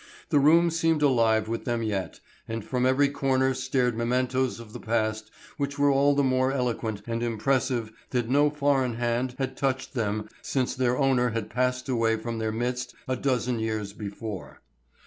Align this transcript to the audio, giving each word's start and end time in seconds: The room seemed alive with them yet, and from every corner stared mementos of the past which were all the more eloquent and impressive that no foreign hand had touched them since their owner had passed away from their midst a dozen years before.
The 0.29 0.39
room 0.39 0.71
seemed 0.71 1.03
alive 1.03 1.47
with 1.47 1.65
them 1.65 1.83
yet, 1.83 2.19
and 2.47 2.65
from 2.65 2.87
every 2.87 3.07
corner 3.07 3.53
stared 3.53 3.95
mementos 3.95 4.59
of 4.59 4.73
the 4.73 4.79
past 4.79 5.29
which 5.57 5.77
were 5.77 5.91
all 5.91 6.15
the 6.15 6.23
more 6.23 6.51
eloquent 6.51 7.03
and 7.05 7.21
impressive 7.21 7.91
that 8.09 8.27
no 8.27 8.49
foreign 8.49 8.95
hand 8.95 9.35
had 9.37 9.55
touched 9.55 9.93
them 9.93 10.27
since 10.41 10.73
their 10.73 10.97
owner 10.97 11.29
had 11.29 11.51
passed 11.51 11.87
away 11.87 12.17
from 12.17 12.39
their 12.39 12.51
midst 12.51 12.95
a 13.07 13.15
dozen 13.15 13.59
years 13.59 13.93
before. 13.93 14.61